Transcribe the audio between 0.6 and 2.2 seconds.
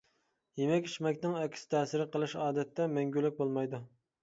يېمەك-ئىچمەكنىڭ ئەكس تەسىر